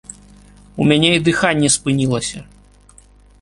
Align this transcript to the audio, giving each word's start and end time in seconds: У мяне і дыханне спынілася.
У 0.79 0.87
мяне 0.91 1.11
і 1.17 1.19
дыханне 1.27 1.69
спынілася. 1.75 2.39